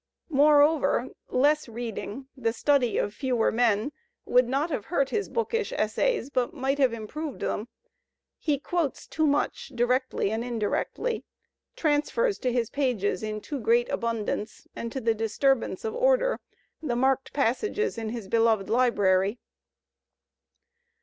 Moreover, 0.31 1.09
less 1.29 1.69
reading, 1.69 2.25
the 2.35 2.53
study 2.53 2.97
of 2.97 3.13
fewer 3.13 3.51
men, 3.51 3.91
would 4.25 4.47
not 4.49 4.71
have 4.71 4.85
hurt 4.85 5.11
his 5.11 5.29
bookish 5.29 5.71
essays, 5.73 6.31
but 6.31 6.55
might 6.55 6.79
have 6.79 6.91
improved 6.91 7.39
them. 7.41 7.67
He 8.39 8.57
quotes 8.57 9.05
too 9.05 9.27
much 9.27 9.71
directly 9.75 10.31
and 10.31 10.43
indirectly; 10.43 11.23
transfers 11.75 12.39
to 12.39 12.51
his 12.51 12.71
pages 12.71 13.21
in 13.21 13.41
too 13.41 13.59
great 13.59 13.89
abundance, 13.89 14.65
and 14.75 14.91
to 14.91 14.99
the 15.01 15.13
disturbance 15.13 15.85
of 15.85 15.93
order, 15.93 16.39
the 16.81 16.95
marked 16.95 17.31
passages 17.31 17.95
in 17.95 18.09
his 18.09 18.27
beloved 18.27 18.71
library. 18.71 19.37